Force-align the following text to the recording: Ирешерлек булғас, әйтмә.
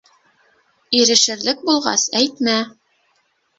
Ирешерлек 1.01 1.63
булғас, 1.69 2.07
әйтмә. 2.23 2.59